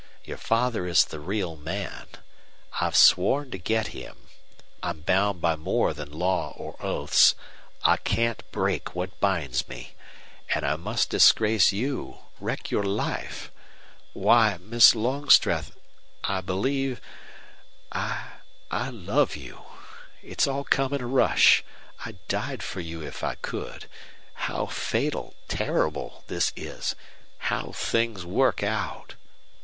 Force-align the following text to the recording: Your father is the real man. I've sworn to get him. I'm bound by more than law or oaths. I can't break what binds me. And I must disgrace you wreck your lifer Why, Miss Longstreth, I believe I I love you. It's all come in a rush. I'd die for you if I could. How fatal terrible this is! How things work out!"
Your 0.23 0.39
father 0.39 0.87
is 0.87 1.05
the 1.05 1.19
real 1.19 1.55
man. 1.55 2.07
I've 2.79 2.95
sworn 2.97 3.51
to 3.51 3.59
get 3.59 3.89
him. 3.89 4.29
I'm 4.81 5.01
bound 5.01 5.41
by 5.41 5.55
more 5.55 5.93
than 5.93 6.11
law 6.11 6.55
or 6.57 6.75
oaths. 6.79 7.35
I 7.83 7.97
can't 7.97 8.41
break 8.51 8.95
what 8.95 9.19
binds 9.19 9.67
me. 9.69 9.93
And 10.55 10.65
I 10.65 10.75
must 10.75 11.11
disgrace 11.11 11.71
you 11.71 12.17
wreck 12.39 12.71
your 12.71 12.81
lifer 12.81 13.51
Why, 14.13 14.57
Miss 14.59 14.95
Longstreth, 14.95 15.77
I 16.23 16.41
believe 16.41 16.99
I 17.91 18.25
I 18.71 18.89
love 18.89 19.35
you. 19.35 19.61
It's 20.23 20.47
all 20.47 20.63
come 20.63 20.93
in 20.93 21.01
a 21.01 21.05
rush. 21.05 21.63
I'd 22.05 22.17
die 22.27 22.57
for 22.57 22.79
you 22.79 23.03
if 23.03 23.23
I 23.23 23.35
could. 23.35 23.85
How 24.33 24.65
fatal 24.65 25.35
terrible 25.47 26.23
this 26.25 26.53
is! 26.55 26.95
How 27.37 27.71
things 27.73 28.25
work 28.25 28.63
out!" 28.63 29.13